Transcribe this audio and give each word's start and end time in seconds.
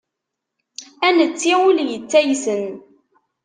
Ad 1.07 1.13
netti 1.17 1.53
ul 1.67 1.77
yettaysen. 1.91 2.63